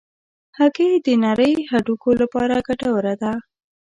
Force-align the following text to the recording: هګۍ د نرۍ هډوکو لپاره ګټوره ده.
هګۍ 0.57 0.91
د 1.05 1.07
نرۍ 1.23 1.53
هډوکو 1.71 2.09
لپاره 2.21 2.55
ګټوره 2.67 3.13
ده. 3.21 3.33